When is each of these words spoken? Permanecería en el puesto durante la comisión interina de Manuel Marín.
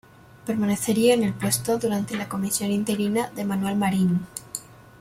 Permanecería 0.47 1.13
en 1.13 1.23
el 1.25 1.33
puesto 1.33 1.77
durante 1.77 2.15
la 2.17 2.27
comisión 2.27 2.71
interina 2.71 3.29
de 3.29 3.45
Manuel 3.45 3.75
Marín. 3.75 4.21